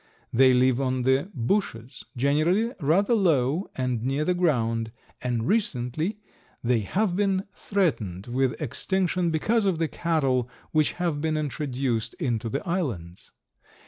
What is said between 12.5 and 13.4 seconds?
islands.